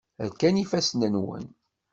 Rkan 0.27 0.55
yifassen-nwen. 0.59 1.45